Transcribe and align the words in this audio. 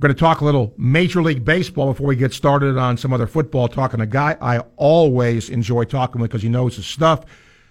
We're 0.00 0.08
going 0.08 0.16
to 0.16 0.20
talk 0.20 0.40
a 0.40 0.46
little 0.46 0.72
Major 0.78 1.22
League 1.22 1.44
Baseball 1.44 1.92
before 1.92 2.06
we 2.06 2.16
get 2.16 2.32
started 2.32 2.78
on 2.78 2.96
some 2.96 3.12
other 3.12 3.26
football. 3.26 3.68
Talking 3.68 4.00
a 4.00 4.06
guy 4.06 4.34
I 4.40 4.60
always 4.78 5.50
enjoy 5.50 5.84
talking 5.84 6.22
with 6.22 6.30
because 6.30 6.42
he 6.42 6.48
knows 6.48 6.76
his 6.76 6.86
stuff. 6.86 7.26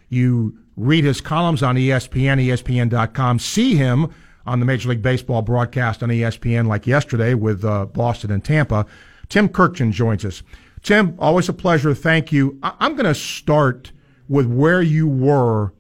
You 0.10 0.56
read 0.78 1.06
his 1.06 1.22
columns 1.22 1.64
on 1.64 1.76
ESPN, 1.76 2.40
ESPN.com. 2.40 3.40
See 3.40 3.76
him 3.76 4.14
on 4.46 4.60
the 4.60 4.66
Major 4.68 4.90
League 4.90 5.02
Baseball 5.02 5.42
broadcast 5.42 6.04
on 6.04 6.10
ESPN 6.10 6.68
like 6.68 6.86
yesterday 6.86 7.34
with 7.34 7.66
uh, 7.66 7.88
Boston 7.88 8.30
and 8.30 8.46
Tampa. 8.46 8.86
Tim 9.30 9.50
Kurkjian 9.50 9.92
joins 9.92 10.24
us. 10.24 10.44
Tim, 10.84 11.16
always 11.18 11.50
a 11.50 11.54
pleasure. 11.54 11.96
Thank 11.96 12.32
you. 12.32 12.60
I- 12.62 12.76
I'm 12.80 12.94
going 12.94 13.06
to 13.06 13.16
start 13.16 13.92
with 14.28 14.46
where 14.46 14.84
you 14.84 15.08
were 15.08 15.74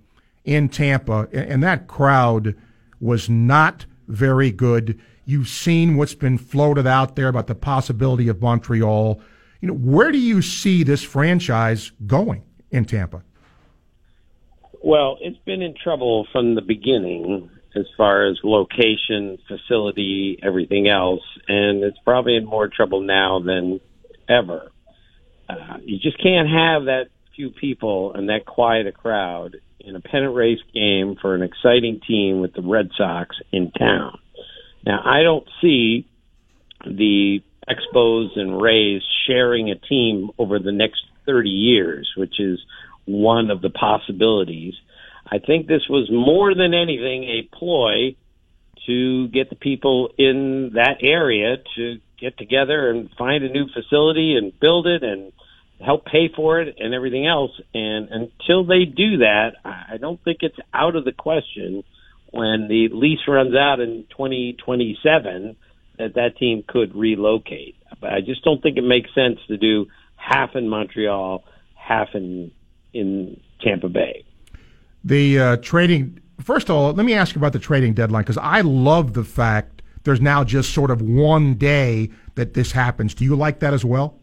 in 0.45 0.67
Tampa, 0.67 1.27
and 1.31 1.61
that 1.61 1.85
crowd 1.85 2.55
was 2.99 3.29
not 3.29 3.85
very 4.07 4.49
good. 4.49 4.99
You've 5.29 5.47
seen 5.47 5.95
what's 5.95 6.15
been 6.15 6.39
floated 6.39 6.87
out 6.87 7.15
there 7.15 7.27
about 7.27 7.45
the 7.45 7.53
possibility 7.53 8.29
of 8.29 8.41
Montreal. 8.41 9.21
You 9.61 9.67
know, 9.67 9.75
where 9.75 10.11
do 10.11 10.17
you 10.17 10.41
see 10.41 10.81
this 10.81 11.03
franchise 11.03 11.91
going 12.07 12.41
in 12.71 12.85
Tampa? 12.85 13.21
Well, 14.83 15.19
it's 15.21 15.37
been 15.45 15.61
in 15.61 15.75
trouble 15.75 16.25
from 16.31 16.55
the 16.55 16.63
beginning 16.63 17.51
as 17.75 17.85
far 17.95 18.25
as 18.25 18.39
location, 18.43 19.37
facility, 19.47 20.39
everything 20.41 20.87
else, 20.87 21.21
and 21.47 21.83
it's 21.83 21.99
probably 22.03 22.35
in 22.35 22.45
more 22.45 22.67
trouble 22.67 23.01
now 23.01 23.39
than 23.39 23.79
ever. 24.27 24.71
Uh, 25.47 25.77
you 25.83 25.99
just 25.99 26.17
can't 26.23 26.49
have 26.49 26.85
that 26.85 27.09
few 27.35 27.51
people 27.51 28.13
and 28.15 28.29
that 28.29 28.47
quiet 28.47 28.87
a 28.87 28.91
crowd 28.91 29.57
in 29.79 29.95
a 29.95 29.99
pennant 29.99 30.33
race 30.33 30.57
game 30.73 31.17
for 31.21 31.35
an 31.35 31.43
exciting 31.43 32.01
team 32.07 32.39
with 32.39 32.53
the 32.53 32.63
Red 32.63 32.89
Sox 32.97 33.35
in 33.51 33.69
town. 33.69 34.17
Now, 34.89 35.03
I 35.05 35.21
don't 35.21 35.47
see 35.61 36.07
the 36.83 37.43
Expos 37.69 38.29
and 38.35 38.59
Rays 38.59 39.03
sharing 39.27 39.69
a 39.69 39.75
team 39.75 40.31
over 40.39 40.57
the 40.57 40.71
next 40.71 41.03
30 41.27 41.47
years, 41.47 42.11
which 42.17 42.39
is 42.39 42.57
one 43.05 43.51
of 43.51 43.61
the 43.61 43.69
possibilities. 43.69 44.73
I 45.31 45.37
think 45.37 45.67
this 45.67 45.83
was 45.87 46.09
more 46.11 46.55
than 46.55 46.73
anything 46.73 47.23
a 47.25 47.55
ploy 47.55 48.15
to 48.87 49.27
get 49.27 49.51
the 49.51 49.55
people 49.55 50.09
in 50.17 50.71
that 50.73 51.03
area 51.03 51.57
to 51.75 51.99
get 52.19 52.39
together 52.39 52.89
and 52.89 53.11
find 53.15 53.43
a 53.43 53.49
new 53.49 53.67
facility 53.71 54.37
and 54.37 54.59
build 54.59 54.87
it 54.87 55.03
and 55.03 55.31
help 55.85 56.05
pay 56.05 56.31
for 56.35 56.61
it 56.61 56.77
and 56.79 56.95
everything 56.95 57.27
else. 57.27 57.51
And 57.75 58.09
until 58.09 58.65
they 58.65 58.85
do 58.85 59.17
that, 59.17 59.51
I 59.63 59.97
don't 60.01 60.19
think 60.23 60.39
it's 60.41 60.57
out 60.73 60.95
of 60.95 61.05
the 61.05 61.11
question 61.11 61.83
when 62.31 62.67
the 62.67 62.89
lease 62.91 63.19
runs 63.27 63.55
out 63.55 63.79
in 63.79 64.05
2027 64.11 65.55
that 65.97 66.15
that 66.15 66.37
team 66.37 66.63
could 66.67 66.95
relocate. 66.95 67.75
But 67.99 68.13
I 68.13 68.21
just 68.21 68.43
don't 68.43 68.61
think 68.61 68.77
it 68.77 68.83
makes 68.83 69.13
sense 69.13 69.39
to 69.47 69.57
do 69.57 69.87
half 70.15 70.55
in 70.55 70.69
Montreal, 70.69 71.43
half 71.75 72.09
in 72.13 72.51
in 72.93 73.39
Tampa 73.61 73.89
Bay. 73.89 74.23
The 75.03 75.39
uh, 75.39 75.57
trading. 75.57 76.19
First 76.41 76.69
of 76.69 76.75
all, 76.75 76.93
let 76.93 77.05
me 77.05 77.13
ask 77.13 77.35
you 77.35 77.39
about 77.39 77.53
the 77.53 77.59
trading 77.59 77.93
deadline 77.93 78.23
because 78.23 78.37
I 78.37 78.61
love 78.61 79.13
the 79.13 79.25
fact 79.25 79.81
there's 80.03 80.21
now 80.21 80.43
just 80.43 80.73
sort 80.73 80.91
of 80.91 81.01
one 81.01 81.55
day 81.55 82.09
that 82.35 82.53
this 82.53 82.71
happens. 82.71 83.13
Do 83.13 83.25
you 83.25 83.35
like 83.35 83.59
that 83.59 83.73
as 83.73 83.83
well? 83.83 84.17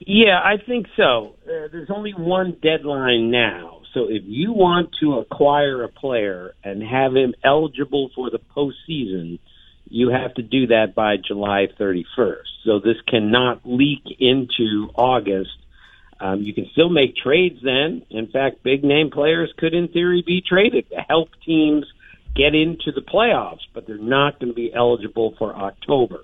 Yeah, 0.00 0.40
I 0.42 0.56
think 0.64 0.86
so. 0.96 1.36
Uh, 1.44 1.68
there's 1.70 1.90
only 1.90 2.12
one 2.12 2.56
deadline 2.62 3.30
now 3.30 3.77
so 3.94 4.06
if 4.08 4.22
you 4.26 4.52
want 4.52 4.90
to 5.00 5.18
acquire 5.18 5.82
a 5.82 5.88
player 5.88 6.54
and 6.62 6.82
have 6.82 7.14
him 7.14 7.34
eligible 7.44 8.10
for 8.14 8.30
the 8.30 8.38
postseason, 8.38 9.38
you 9.88 10.10
have 10.10 10.34
to 10.34 10.42
do 10.42 10.68
that 10.68 10.94
by 10.94 11.16
July 11.16 11.66
31st. 11.78 12.42
So 12.64 12.78
this 12.78 12.96
cannot 13.06 13.62
leak 13.64 14.02
into 14.18 14.90
August. 14.94 15.50
Um, 16.20 16.42
you 16.42 16.52
can 16.52 16.66
still 16.72 16.90
make 16.90 17.16
trades 17.16 17.60
then. 17.62 18.02
In 18.10 18.26
fact, 18.26 18.62
big 18.62 18.84
name 18.84 19.10
players 19.10 19.52
could, 19.56 19.72
in 19.72 19.88
theory, 19.88 20.22
be 20.26 20.42
traded 20.46 20.90
to 20.90 20.96
help 21.08 21.28
teams 21.46 21.86
get 22.34 22.54
into 22.54 22.92
the 22.92 23.00
playoffs, 23.00 23.64
but 23.72 23.86
they're 23.86 23.96
not 23.96 24.38
going 24.38 24.50
to 24.50 24.54
be 24.54 24.72
eligible 24.74 25.34
for 25.38 25.54
October. 25.54 26.20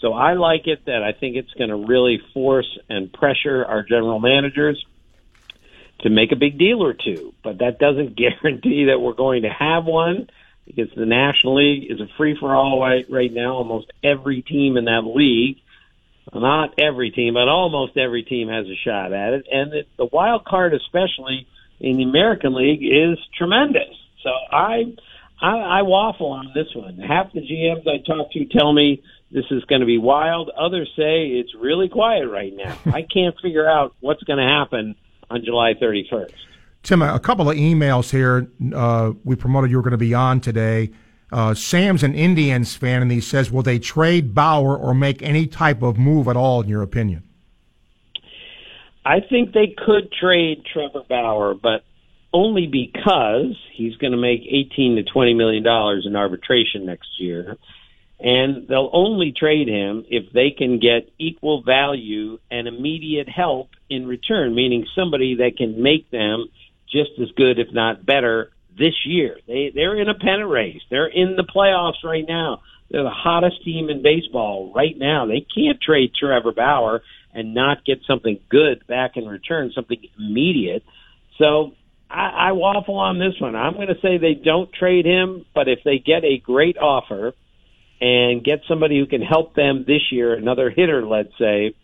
So 0.00 0.12
I 0.12 0.34
like 0.34 0.66
it 0.66 0.84
that 0.86 1.02
I 1.02 1.18
think 1.18 1.36
it's 1.36 1.52
going 1.52 1.70
to 1.70 1.76
really 1.76 2.20
force 2.34 2.78
and 2.88 3.12
pressure 3.12 3.64
our 3.64 3.82
general 3.82 4.18
managers 4.18 4.84
to 6.04 6.10
make 6.10 6.32
a 6.32 6.36
big 6.36 6.58
deal 6.58 6.84
or 6.84 6.94
two, 6.94 7.34
but 7.42 7.58
that 7.58 7.78
doesn't 7.78 8.16
guarantee 8.16 8.86
that 8.86 9.00
we're 9.00 9.14
going 9.14 9.42
to 9.42 9.50
have 9.50 9.84
one 9.84 10.28
because 10.66 10.88
the 10.96 11.06
National 11.06 11.56
League 11.56 11.90
is 11.90 12.00
a 12.00 12.06
free 12.16 12.36
for 12.38 12.54
all 12.54 12.80
right, 12.80 13.04
right 13.10 13.32
now. 13.32 13.54
Almost 13.54 13.92
every 14.02 14.42
team 14.42 14.76
in 14.76 14.84
that 14.84 15.02
league, 15.04 15.58
not 16.32 16.78
every 16.78 17.10
team, 17.10 17.34
but 17.34 17.48
almost 17.48 17.96
every 17.96 18.22
team 18.22 18.48
has 18.48 18.66
a 18.66 18.76
shot 18.84 19.12
at 19.12 19.34
it. 19.34 19.46
And 19.50 19.74
it, 19.74 19.88
the 19.98 20.06
wild 20.06 20.44
card, 20.44 20.72
especially 20.74 21.46
in 21.80 21.96
the 21.96 22.04
American 22.04 22.54
League, 22.54 22.82
is 22.82 23.18
tremendous. 23.36 23.94
So 24.22 24.30
I, 24.30 24.94
I, 25.40 25.56
I 25.56 25.82
waffle 25.82 26.32
on 26.32 26.52
this 26.54 26.68
one. 26.74 26.98
Half 26.98 27.32
the 27.32 27.40
GMs 27.40 27.86
I 27.86 27.98
talk 28.06 28.32
to 28.32 28.44
tell 28.46 28.72
me 28.72 29.02
this 29.30 29.44
is 29.50 29.64
going 29.64 29.80
to 29.80 29.86
be 29.86 29.98
wild. 29.98 30.50
Others 30.50 30.90
say 30.96 31.26
it's 31.26 31.54
really 31.54 31.88
quiet 31.88 32.26
right 32.26 32.54
now. 32.54 32.78
I 32.86 33.02
can't 33.02 33.34
figure 33.42 33.68
out 33.68 33.94
what's 34.00 34.22
going 34.22 34.38
to 34.38 34.50
happen 34.50 34.96
on 35.30 35.44
July 35.44 35.74
31st. 35.74 36.32
Tim, 36.82 37.00
a 37.00 37.18
couple 37.18 37.48
of 37.48 37.56
emails 37.56 38.10
here. 38.10 38.46
Uh, 38.74 39.12
we 39.24 39.36
promoted 39.36 39.70
you 39.70 39.78
were 39.78 39.82
going 39.82 39.92
to 39.92 39.96
be 39.96 40.12
on 40.12 40.40
today. 40.40 40.90
Uh, 41.32 41.54
Sam's 41.54 42.02
an 42.02 42.14
Indians 42.14 42.76
fan, 42.76 43.02
and 43.02 43.10
he 43.10 43.20
says, 43.20 43.50
"Will 43.50 43.62
they 43.62 43.78
trade 43.78 44.34
Bauer 44.34 44.76
or 44.76 44.94
make 44.94 45.22
any 45.22 45.46
type 45.46 45.82
of 45.82 45.98
move 45.98 46.28
at 46.28 46.36
all?" 46.36 46.60
In 46.60 46.68
your 46.68 46.82
opinion, 46.82 47.24
I 49.04 49.20
think 49.20 49.52
they 49.52 49.74
could 49.76 50.12
trade 50.12 50.64
Trevor 50.70 51.02
Bauer, 51.08 51.54
but 51.54 51.84
only 52.32 52.66
because 52.66 53.56
he's 53.72 53.96
going 53.96 54.12
to 54.12 54.18
make 54.18 54.42
eighteen 54.42 54.96
to 54.96 55.02
twenty 55.02 55.32
million 55.32 55.62
dollars 55.62 56.04
in 56.06 56.14
arbitration 56.14 56.84
next 56.84 57.18
year, 57.18 57.56
and 58.24 58.66
they'll 58.68 58.88
only 58.94 59.34
trade 59.38 59.68
him 59.68 60.06
if 60.08 60.32
they 60.32 60.50
can 60.50 60.80
get 60.80 61.12
equal 61.18 61.62
value 61.62 62.38
and 62.50 62.66
immediate 62.66 63.28
help 63.28 63.68
in 63.90 64.06
return, 64.06 64.54
meaning 64.54 64.86
somebody 64.96 65.36
that 65.36 65.58
can 65.58 65.82
make 65.82 66.10
them 66.10 66.46
just 66.90 67.10
as 67.20 67.28
good, 67.36 67.58
if 67.58 67.68
not 67.72 68.06
better, 68.06 68.50
this 68.78 68.94
year. 69.04 69.36
They 69.46 69.72
they're 69.74 70.00
in 70.00 70.08
a 70.08 70.14
pennant 70.14 70.48
race. 70.48 70.80
They're 70.90 71.06
in 71.06 71.36
the 71.36 71.44
playoffs 71.44 72.02
right 72.02 72.24
now. 72.26 72.62
They're 72.90 73.02
the 73.02 73.10
hottest 73.10 73.62
team 73.62 73.90
in 73.90 74.02
baseball 74.02 74.72
right 74.74 74.96
now. 74.96 75.26
They 75.26 75.46
can't 75.54 75.80
trade 75.80 76.12
Trevor 76.18 76.52
Bauer 76.52 77.02
and 77.34 77.52
not 77.52 77.84
get 77.84 77.98
something 78.06 78.40
good 78.48 78.86
back 78.86 79.16
in 79.16 79.26
return, 79.26 79.70
something 79.74 79.98
immediate. 80.18 80.82
So 81.36 81.72
I, 82.08 82.48
I 82.48 82.52
waffle 82.52 82.96
on 82.96 83.18
this 83.18 83.38
one. 83.38 83.54
I'm 83.54 83.74
going 83.74 83.88
to 83.88 84.00
say 84.00 84.16
they 84.16 84.34
don't 84.34 84.72
trade 84.72 85.04
him, 85.04 85.44
but 85.54 85.68
if 85.68 85.80
they 85.84 85.98
get 85.98 86.24
a 86.24 86.38
great 86.38 86.78
offer 86.78 87.34
and 88.00 88.44
get 88.44 88.60
somebody 88.68 88.98
who 88.98 89.06
can 89.06 89.22
help 89.22 89.54
them 89.54 89.84
this 89.86 90.10
year, 90.10 90.34
another 90.34 90.70
hitter, 90.70 91.06
let's 91.06 91.36
say, 91.38 91.74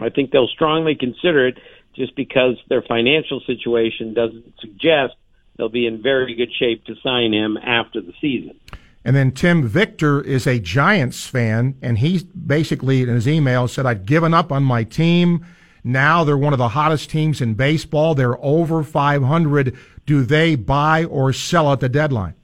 I 0.00 0.08
think 0.08 0.30
they'll 0.30 0.48
strongly 0.48 0.94
consider 0.94 1.48
it 1.48 1.58
just 1.94 2.16
because 2.16 2.56
their 2.68 2.82
financial 2.82 3.40
situation 3.46 4.14
doesn't 4.14 4.54
suggest 4.60 5.14
they'll 5.56 5.68
be 5.68 5.86
in 5.86 6.02
very 6.02 6.34
good 6.34 6.52
shape 6.52 6.84
to 6.86 6.94
sign 7.02 7.32
him 7.32 7.56
after 7.56 8.00
the 8.00 8.12
season. 8.20 8.58
And 9.04 9.14
then 9.14 9.32
Tim 9.32 9.68
Victor 9.68 10.22
is 10.22 10.46
a 10.46 10.58
Giants 10.58 11.26
fan, 11.26 11.76
and 11.82 11.98
he 11.98 12.24
basically 12.46 13.02
in 13.02 13.08
his 13.08 13.28
email 13.28 13.68
said, 13.68 13.86
I'd 13.86 14.06
given 14.06 14.32
up 14.32 14.50
on 14.50 14.64
my 14.64 14.82
team. 14.82 15.44
Now 15.84 16.24
they're 16.24 16.38
one 16.38 16.54
of 16.54 16.58
the 16.58 16.70
hottest 16.70 17.10
teams 17.10 17.42
in 17.42 17.54
baseball. 17.54 18.14
They're 18.14 18.42
over 18.42 18.82
500. 18.82 19.76
Do 20.06 20.24
they 20.24 20.56
buy 20.56 21.04
or 21.04 21.32
sell 21.34 21.70
at 21.72 21.80
the 21.80 21.90
deadline? 21.90 22.34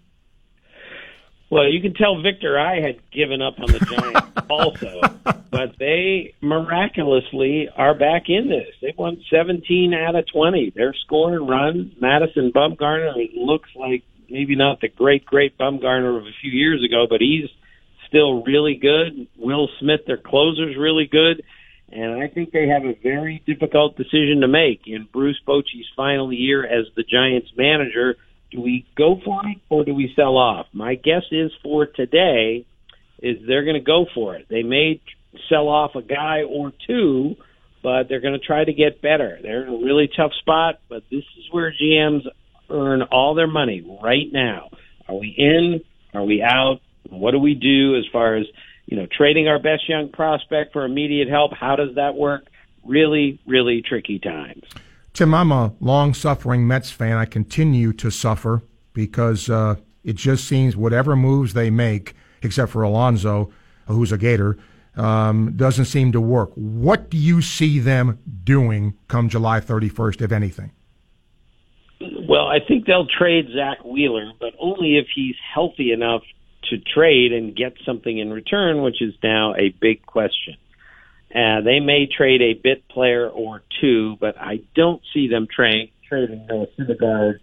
Well, 1.51 1.69
you 1.69 1.81
can 1.81 1.95
tell 1.95 2.23
Victor 2.23 2.57
I 2.57 2.81
had 2.81 3.11
given 3.11 3.43
up 3.43 3.59
on 3.59 3.67
the 3.67 3.81
Giants 3.81 4.47
also, 4.49 5.01
but 5.51 5.77
they 5.81 6.35
miraculously 6.41 7.69
are 7.77 7.95
back 7.95 8.29
in 8.29 8.49
this. 8.49 8.73
They've 8.81 8.97
won 8.97 9.21
17 9.29 9.93
out 9.93 10.15
of 10.15 10.27
20. 10.33 10.73
They're 10.77 10.95
scoring 11.05 11.49
runs. 11.49 11.93
Madison 12.01 12.53
Bumgarner 12.55 13.13
looks 13.35 13.69
like 13.75 14.05
maybe 14.29 14.55
not 14.55 14.81
the 14.81 14.89
great, 14.89 15.27
great 15.27 15.59
Bumgarner 15.59 16.17
of 16.19 16.27
a 16.27 16.37
few 16.41 16.53
years 16.53 16.85
ago, 16.85 17.07
but 17.11 17.21
he's 17.21 17.51
still 18.07 18.45
really 18.45 18.77
good. 18.77 19.27
Will 19.37 19.69
Smith, 19.81 20.03
their 20.07 20.19
closer's 20.19 20.77
really 20.79 21.09
good. 21.11 21.43
And 21.91 22.23
I 22.23 22.29
think 22.29 22.53
they 22.53 22.69
have 22.69 22.85
a 22.85 22.95
very 23.03 23.43
difficult 23.45 23.97
decision 23.97 24.43
to 24.43 24.49
make 24.49 24.83
in 24.87 25.09
Bruce 25.13 25.41
Bochy's 25.45 25.87
final 25.97 26.33
year 26.33 26.65
as 26.65 26.87
the 26.95 27.03
Giants 27.03 27.51
manager– 27.57 28.15
do 28.51 28.61
we 28.61 28.87
go 28.97 29.21
for 29.25 29.41
it 29.47 29.59
or 29.69 29.85
do 29.85 29.95
we 29.95 30.13
sell 30.17 30.37
off? 30.37 30.67
My 30.73 30.95
guess 30.95 31.23
is 31.31 31.53
for 31.63 31.87
today 31.87 32.67
is 33.23 33.39
they're 33.47 33.65
going 33.65 33.75
to 33.75 33.81
go 33.81 34.07
for 34.15 34.35
it. 34.37 34.47
They 34.49 34.63
may 34.63 35.01
sell 35.49 35.69
off 35.69 35.95
a 35.95 36.03
guy 36.03 36.43
or 36.43 36.73
two, 36.87 37.37
but 37.83 38.09
they're 38.09 38.21
going 38.21 38.39
to 38.39 38.45
try 38.45 38.65
to 38.65 38.73
get 38.73 39.03
better. 39.03 39.39
They're 39.43 39.63
in 39.63 39.69
a 39.69 39.85
really 39.85 40.09
tough 40.15 40.33
spot, 40.41 40.81
but 40.89 41.05
this 41.11 41.25
is 41.39 41.45
where 41.51 41.73
GMs 41.73 42.27
earn 42.69 43.03
all 43.03 43.35
their 43.35 43.47
money 43.47 43.85
right 44.03 44.31
now. 44.33 44.71
Are 45.09 45.17
we 45.17 45.35
in? 45.37 45.81
Are 46.13 46.25
we 46.25 46.43
out? 46.43 46.81
What 47.09 47.33
do 47.33 47.39
we 47.39 47.55
do 47.55 47.97
as 47.97 48.05
far 48.13 48.37
as 48.37 48.47
you 48.91 48.97
know, 48.97 49.07
trading 49.07 49.47
our 49.47 49.61
best 49.61 49.89
young 49.89 50.09
prospect 50.09 50.73
for 50.73 50.85
immediate 50.85 51.29
help. 51.29 51.53
How 51.55 51.77
does 51.77 51.95
that 51.95 52.17
work? 52.17 52.47
Really, 52.85 53.39
really 53.47 53.83
tricky 53.83 54.19
times. 54.19 54.65
Tim, 55.21 55.35
I'm 55.35 55.53
a 55.53 55.75
long 55.81 56.15
suffering 56.15 56.67
Mets 56.67 56.91
fan. 56.91 57.19
I 57.19 57.27
continue 57.27 57.93
to 57.93 58.11
suffer 58.11 58.63
because 58.95 59.51
uh, 59.51 59.75
it 60.03 60.17
just 60.17 60.49
seems 60.49 60.79
whatever 60.79 61.15
moves 61.15 61.53
they 61.53 61.69
make, 61.69 62.15
except 62.41 62.73
for 62.73 62.81
Alonso, 62.81 63.51
who's 63.87 64.13
a 64.13 64.17
Gator, 64.17 64.57
um, 64.97 65.53
doesn't 65.59 65.85
seem 65.85 66.11
to 66.13 66.23
work. 66.23 66.53
What 66.55 67.11
do 67.11 67.19
you 67.19 67.43
see 67.43 67.81
them 67.81 68.19
doing 68.45 68.95
come 69.09 69.29
July 69.29 69.61
31st, 69.61 70.23
if 70.23 70.33
anything? 70.33 70.73
Well, 72.27 72.47
I 72.47 72.61
think 72.67 72.87
they'll 72.87 73.07
trade 73.07 73.49
Zack 73.55 73.85
Wheeler, 73.85 74.33
but 74.41 74.55
only 74.59 74.97
if 74.97 75.07
he's 75.15 75.37
healthy 75.53 75.93
enough 75.93 76.23
to 76.71 76.79
trade 76.79 77.35
and 77.35 77.55
get 77.55 77.75
something 77.85 78.17
in 78.17 78.33
return, 78.33 78.81
which 78.81 79.03
is 79.03 79.13
now 79.23 79.55
a 79.55 79.69
big 79.83 80.01
question. 80.07 80.57
Uh, 81.35 81.61
they 81.61 81.81
may 81.81 82.07
trade 82.07 82.43
a 82.43 82.55
bit 82.55 82.89
player 82.89 83.29
or 83.29 83.63
two, 83.81 84.17
but 84.21 84.37
I 84.37 84.61
don't 84.75 85.01
see 85.15 85.29
them 85.29 85.47
tra- 85.55 85.87
trading 86.09 86.47
Noah 86.49 86.67
Syndergaard. 86.79 87.39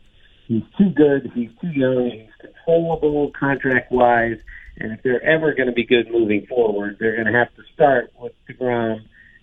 He's 0.47 0.63
too 0.77 0.89
good. 0.89 1.31
He's 1.33 1.49
too 1.61 1.69
young. 1.69 2.11
He's 2.11 2.29
controllable 2.39 3.31
contract 3.37 3.91
wise. 3.91 4.37
And 4.77 4.91
if 4.91 5.01
they're 5.03 5.23
ever 5.23 5.53
going 5.53 5.67
to 5.67 5.73
be 5.73 5.85
good 5.85 6.11
moving 6.11 6.45
forward, 6.47 6.97
they're 6.99 7.15
going 7.15 7.31
to 7.31 7.37
have 7.37 7.53
to 7.55 7.63
start 7.73 8.11
with 8.19 8.33
DeGrom 8.49 8.99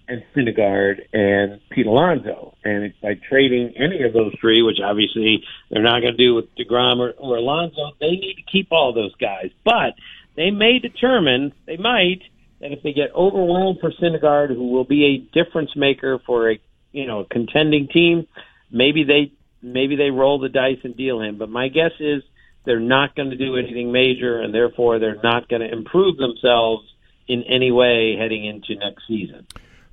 and 0.09 0.23
Syndergaard 0.35 1.01
and 1.13 1.61
Pete 1.71 1.87
Alonso. 1.87 2.55
And 2.65 2.85
it's 2.85 2.97
by 3.01 3.15
trading 3.29 3.75
any 3.77 4.03
of 4.03 4.13
those 4.13 4.35
three, 4.41 4.63
which 4.63 4.79
obviously 4.85 5.43
they're 5.71 5.83
not 5.83 6.01
going 6.01 6.17
to 6.17 6.25
do 6.25 6.35
with 6.35 6.55
DeGrom 6.57 6.99
or, 6.99 7.11
or 7.13 7.37
Alonso, 7.37 7.93
they 8.01 8.11
need 8.11 8.37
to 8.37 8.43
keep 8.51 8.69
all 8.71 8.93
those 8.93 9.15
guys. 9.17 9.51
But 9.65 9.95
they 10.37 10.51
may 10.51 10.79
determine, 10.79 11.53
they 11.67 11.77
might, 11.77 12.23
that 12.65 12.73
if 12.73 12.83
they 12.83 12.95
get 12.95 13.15
overwhelmed 13.15 13.79
for 13.79 13.93
Syndergaard, 13.93 14.49
who 14.49 14.69
will 14.71 14.85
be 14.85 15.05
a 15.05 15.45
difference 15.45 15.77
maker 15.77 16.19
for 16.27 16.51
a 16.51 16.59
you 16.93 17.07
know 17.07 17.21
a 17.21 17.25
contending 17.27 17.89
team, 17.89 18.27
maybe 18.71 19.05
they 19.05 19.33
maybe 19.63 19.97
they 19.97 20.11
roll 20.11 20.41
the 20.41 20.49
dice 20.49 20.79
and 20.83 20.97
deal 20.97 21.21
him. 21.21 21.37
But 21.37 21.51
my 21.51 21.69
guess 21.69 21.93
is 22.01 22.23
they're 22.65 22.81
not 22.81 23.15
going 23.15 23.31
to 23.31 23.37
do 23.37 23.57
anything 23.57 23.93
major, 23.93 24.41
and 24.41 24.55
therefore 24.55 24.99
they're 24.99 25.21
not 25.23 25.49
going 25.49 25.61
to 25.61 25.71
improve 25.71 26.17
themselves 26.17 26.85
in 27.29 27.43
any 27.43 27.71
way 27.71 28.17
heading 28.19 28.47
into 28.47 28.75
next 28.77 29.07
season. 29.07 29.47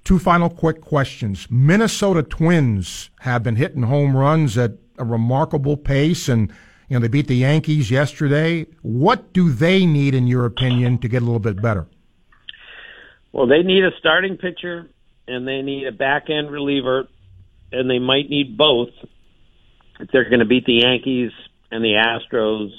Two 0.06 0.18
final 0.18 0.50
quick 0.50 0.80
questions. 0.80 1.48
Minnesota 1.52 2.24
Twins 2.24 3.10
have 3.20 3.44
been 3.44 3.58
hitting 3.58 3.84
home 3.84 4.16
runs 4.16 4.58
at 4.58 4.78
a 4.98 5.04
remarkable 5.04 5.76
pace, 5.76 6.30
and 6.30 6.50
you 6.88 6.96
know 6.96 7.02
they 7.02 7.10
beat 7.10 7.28
the 7.28 7.36
Yankees 7.36 7.92
yesterday. 7.92 8.66
What 8.82 9.34
do 9.34 9.52
they 9.52 9.86
need, 9.86 10.16
in 10.16 10.28
your 10.28 10.46
opinion, 10.46 11.00
to 11.00 11.10
get 11.10 11.22
a 11.22 11.26
little 11.26 11.40
bit 11.40 11.62
better? 11.62 11.88
Well, 13.34 13.48
they 13.48 13.64
need 13.64 13.84
a 13.84 13.92
starting 14.00 14.38
pitcher, 14.38 14.90
and 15.28 15.48
they 15.48 15.62
need 15.62 15.88
a 15.88 15.92
back 15.92 16.30
end 16.30 16.52
reliever, 16.52 17.08
and 17.72 17.90
they 17.90 18.00
might 18.00 18.30
need 18.30 18.58
both 18.58 18.90
if 20.00 20.10
they're 20.12 20.30
going 20.30 20.40
to 20.40 20.46
beat 20.46 20.66
the 20.66 20.82
Yankees 20.82 21.32
and 21.72 21.84
the 21.84 21.94
Astros 21.94 22.72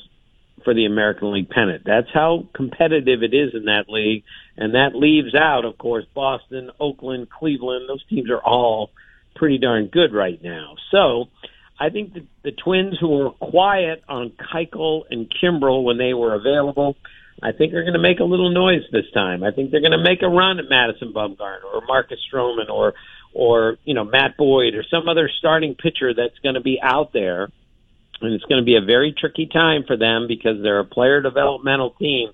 for 0.64 0.74
the 0.74 0.84
American 0.84 1.32
League 1.32 1.48
pennant. 1.48 1.82
That's 1.84 2.08
how 2.12 2.46
competitive 2.54 3.22
it 3.22 3.34
is 3.34 3.54
in 3.54 3.64
that 3.64 3.84
league. 3.88 4.24
And 4.56 4.74
that 4.74 4.94
leaves 4.94 5.34
out, 5.34 5.64
of 5.64 5.78
course, 5.78 6.04
Boston, 6.14 6.70
Oakland, 6.78 7.28
Cleveland. 7.30 7.88
Those 7.88 8.04
teams 8.06 8.30
are 8.30 8.42
all 8.42 8.90
pretty 9.34 9.58
darn 9.58 9.86
good 9.86 10.12
right 10.12 10.40
now. 10.42 10.74
So 10.90 11.26
I 11.80 11.90
think 11.90 12.14
the, 12.14 12.26
the 12.44 12.52
Twins, 12.52 12.96
who 13.00 13.08
were 13.08 13.30
quiet 13.30 14.02
on 14.08 14.30
Keuchel 14.30 15.02
and 15.10 15.32
Kimbrel 15.42 15.84
when 15.84 15.98
they 15.98 16.14
were 16.14 16.34
available, 16.34 16.96
I 17.42 17.52
think 17.52 17.74
are 17.74 17.82
going 17.82 17.94
to 17.94 17.98
make 17.98 18.20
a 18.20 18.24
little 18.24 18.50
noise 18.50 18.82
this 18.92 19.10
time. 19.12 19.42
I 19.42 19.50
think 19.50 19.70
they're 19.70 19.80
going 19.80 19.98
to 19.98 20.02
make 20.02 20.22
a 20.22 20.28
run 20.28 20.58
at 20.58 20.66
Madison 20.68 21.12
Bumgarner 21.12 21.64
or 21.64 21.82
Marcus 21.86 22.18
Stroman 22.32 22.68
or 22.70 22.94
or 23.34 23.78
you 23.84 23.94
know 23.94 24.04
Matt 24.04 24.36
Boyd 24.36 24.74
or 24.74 24.84
some 24.88 25.08
other 25.08 25.28
starting 25.38 25.74
pitcher 25.74 26.14
that's 26.14 26.38
going 26.42 26.54
to 26.54 26.60
be 26.60 26.78
out 26.82 27.12
there 27.12 27.48
and 28.22 28.32
it's 28.32 28.44
going 28.44 28.60
to 28.60 28.64
be 28.64 28.76
a 28.76 28.80
very 28.80 29.14
tricky 29.18 29.46
time 29.46 29.84
for 29.86 29.96
them 29.96 30.26
because 30.28 30.62
they're 30.62 30.80
a 30.80 30.84
player 30.84 31.20
developmental 31.20 31.90
team. 31.90 32.30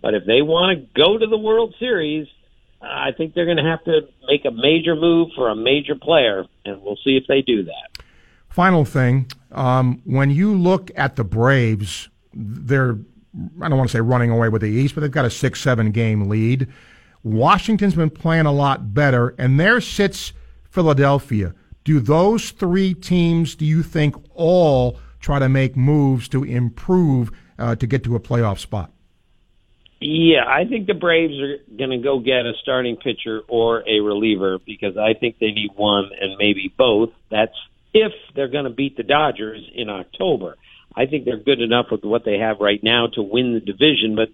But 0.00 0.14
if 0.14 0.24
they 0.26 0.42
want 0.42 0.78
to 0.78 1.00
go 1.00 1.18
to 1.18 1.26
the 1.26 1.38
World 1.38 1.74
Series, 1.78 2.28
I 2.80 3.12
think 3.16 3.34
they're 3.34 3.46
going 3.46 3.56
to 3.56 3.64
have 3.64 3.82
to 3.84 4.02
make 4.28 4.44
a 4.44 4.50
major 4.50 4.94
move 4.94 5.30
for 5.34 5.48
a 5.48 5.56
major 5.56 5.94
player, 5.94 6.44
and 6.64 6.82
we'll 6.82 6.98
see 7.04 7.16
if 7.16 7.24
they 7.26 7.42
do 7.42 7.64
that. 7.64 8.02
Final 8.48 8.84
thing, 8.84 9.30
um, 9.50 10.00
when 10.04 10.30
you 10.30 10.54
look 10.54 10.90
at 10.94 11.16
the 11.16 11.24
Braves, 11.24 12.08
they're 12.32 12.98
I 13.60 13.68
don't 13.68 13.78
want 13.78 13.90
to 13.90 13.96
say 13.96 14.00
running 14.00 14.30
away 14.30 14.48
with 14.48 14.62
the 14.62 14.68
East, 14.68 14.94
but 14.94 15.00
they've 15.00 15.10
got 15.10 15.24
a 15.24 15.30
six 15.30 15.60
seven 15.60 15.90
game 15.90 16.28
lead. 16.28 16.68
Washington's 17.22 17.94
been 17.94 18.10
playing 18.10 18.46
a 18.46 18.52
lot 18.52 18.92
better, 18.94 19.34
and 19.38 19.58
there 19.58 19.80
sits 19.80 20.32
Philadelphia. 20.70 21.54
Do 21.82 22.00
those 22.00 22.50
three 22.50 22.94
teams, 22.94 23.54
do 23.54 23.64
you 23.64 23.82
think, 23.82 24.14
all 24.34 24.98
try 25.20 25.38
to 25.38 25.48
make 25.48 25.76
moves 25.76 26.28
to 26.28 26.44
improve 26.44 27.30
uh, 27.58 27.76
to 27.76 27.86
get 27.86 28.04
to 28.04 28.14
a 28.16 28.20
playoff 28.20 28.58
spot? 28.58 28.92
Yeah, 30.00 30.44
I 30.46 30.66
think 30.66 30.86
the 30.86 30.94
Braves 30.94 31.34
are 31.40 31.56
going 31.78 31.90
to 31.90 31.98
go 31.98 32.18
get 32.18 32.44
a 32.44 32.52
starting 32.60 32.96
pitcher 32.96 33.40
or 33.48 33.88
a 33.88 34.00
reliever 34.00 34.58
because 34.58 34.98
I 34.98 35.14
think 35.14 35.38
they 35.38 35.50
need 35.52 35.70
one 35.76 36.10
and 36.20 36.36
maybe 36.38 36.72
both. 36.76 37.10
That's 37.30 37.54
if 37.94 38.12
they're 38.34 38.48
going 38.48 38.64
to 38.64 38.70
beat 38.70 38.98
the 38.98 39.02
Dodgers 39.02 39.62
in 39.74 39.88
October. 39.88 40.56
I 40.96 41.06
think 41.06 41.24
they're 41.24 41.36
good 41.36 41.60
enough 41.60 41.86
with 41.90 42.04
what 42.04 42.24
they 42.24 42.38
have 42.38 42.60
right 42.60 42.82
now 42.82 43.08
to 43.14 43.22
win 43.22 43.54
the 43.54 43.60
division, 43.60 44.14
but 44.14 44.28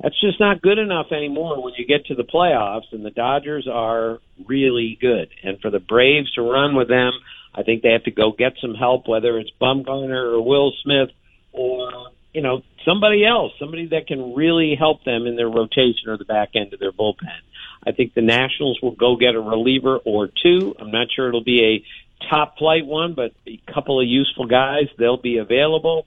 that's 0.00 0.20
just 0.20 0.40
not 0.40 0.62
good 0.62 0.78
enough 0.78 1.12
anymore 1.12 1.62
when 1.62 1.74
you 1.76 1.86
get 1.86 2.06
to 2.06 2.14
the 2.14 2.24
playoffs 2.24 2.92
and 2.92 3.04
the 3.04 3.10
Dodgers 3.10 3.68
are 3.70 4.18
really 4.46 4.98
good. 5.00 5.28
And 5.42 5.60
for 5.60 5.70
the 5.70 5.78
Braves 5.78 6.32
to 6.32 6.42
run 6.42 6.74
with 6.74 6.88
them, 6.88 7.12
I 7.54 7.62
think 7.62 7.82
they 7.82 7.92
have 7.92 8.04
to 8.04 8.10
go 8.10 8.32
get 8.32 8.54
some 8.60 8.74
help, 8.74 9.08
whether 9.08 9.38
it's 9.38 9.50
Bumgarner 9.60 10.34
or 10.34 10.42
Will 10.42 10.72
Smith 10.82 11.10
or 11.52 12.10
you 12.34 12.42
know 12.42 12.62
somebody 12.84 13.24
else, 13.24 13.52
somebody 13.58 13.86
that 13.88 14.06
can 14.06 14.34
really 14.34 14.76
help 14.78 15.04
them 15.04 15.26
in 15.26 15.36
their 15.36 15.48
rotation 15.48 16.08
or 16.08 16.18
the 16.18 16.26
back 16.26 16.50
end 16.54 16.74
of 16.74 16.80
their 16.80 16.92
bullpen. 16.92 17.40
I 17.86 17.92
think 17.92 18.12
the 18.12 18.20
Nationals 18.20 18.78
will 18.82 18.94
go 18.94 19.16
get 19.16 19.34
a 19.34 19.40
reliever 19.40 19.96
or 19.96 20.28
two. 20.28 20.74
I'm 20.78 20.90
not 20.90 21.08
sure 21.14 21.28
it'll 21.28 21.44
be 21.44 21.62
a 21.64 21.84
top 22.30 22.58
flight 22.58 22.86
one, 22.86 23.14
but 23.14 23.32
a 23.46 23.60
couple 23.72 24.00
of 24.00 24.06
useful 24.06 24.46
guys 24.46 24.84
they'll 24.98 25.20
be 25.20 25.38
available. 25.38 26.06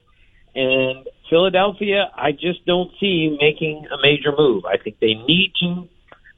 And 0.55 1.07
Philadelphia, 1.29 2.09
I 2.15 2.31
just 2.31 2.65
don't 2.65 2.91
see 2.99 3.37
making 3.39 3.85
a 3.91 4.01
major 4.01 4.31
move. 4.35 4.65
I 4.65 4.77
think 4.77 4.99
they 4.99 5.13
need 5.13 5.53
to 5.61 5.87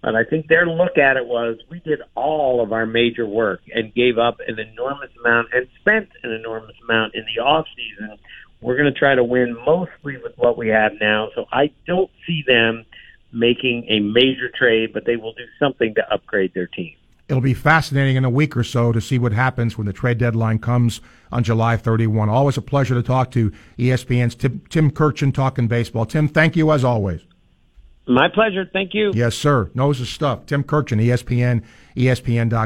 and 0.03 0.18
I 0.18 0.23
think 0.23 0.47
their 0.47 0.65
look 0.65 0.97
at 0.97 1.18
it 1.18 1.28
was 1.28 1.57
we 1.69 1.80
did 1.80 1.99
all 2.16 2.63
of 2.63 2.73
our 2.73 2.85
major 2.85 3.25
work 3.25 3.61
and 3.73 3.94
gave 3.94 4.18
up 4.18 4.37
an 4.47 4.57
enormous 4.57 5.11
amount 5.19 5.49
and 5.54 5.68
spent 5.80 6.09
an 6.23 6.31
enormous 6.31 6.75
amount 6.83 7.13
in 7.13 7.23
the 7.35 7.42
off 7.42 7.68
season. 7.75 8.18
We're 8.61 8.78
going 8.78 8.92
to 8.92 8.99
try 8.99 9.16
to 9.16 9.23
win 9.23 9.56
mostly 9.66 10.18
with 10.18 10.33
what 10.37 10.57
we 10.57 10.69
have 10.69 10.94
now. 10.99 11.30
So 11.35 11.45
I 11.51 11.71
don't 11.85 12.09
see 12.25 12.44
them 12.47 12.85
making 13.31 13.85
a 13.90 13.99
major 13.99 14.49
trade, 14.57 14.92
but 14.94 15.06
they 15.06 15.16
will 15.16 15.33
do 15.33 15.45
something 15.59 15.94
to 15.95 16.13
upgrade 16.13 16.54
their 16.54 16.68
team. 16.68 16.95
It'll 17.31 17.40
be 17.40 17.54
fascinating 17.54 18.18
in 18.18 18.26
a 18.26 18.30
week 18.30 18.57
or 18.57 18.64
so 18.64 18.92
to 18.92 19.00
see 19.00 19.18
what 19.18 19.31
happens 19.31 19.78
when 19.78 19.88
the 19.88 19.94
trade 19.94 20.18
deadline 20.18 20.59
comes 20.59 21.00
on 21.31 21.45
July 21.45 21.78
31. 21.78 22.28
Always 22.28 22.57
a 22.57 22.61
pleasure 22.61 22.94
to 22.94 23.02
talk 23.02 23.31
to 23.31 23.54
ESPN's 23.80 24.35
Tim, 24.35 24.61
Tim 24.68 24.92
Kurkjian 24.92 25.33
talking 25.33 25.69
baseball. 25.69 26.06
Tim, 26.06 26.28
thank 26.28 26.57
you 26.57 26.73
as 26.73 26.83
always. 26.83 27.21
My 28.06 28.28
pleasure. 28.28 28.69
Thank 28.73 28.94
you. 28.94 29.14
Yes, 29.16 29.35
sir. 29.35 29.71
Knows 29.73 30.00
his 30.00 30.09
stuff. 30.09 30.45
Tim 30.45 30.66
Kurkjian, 30.66 31.02
ESPN, 31.02 31.64
ESPN.com. 31.95 32.52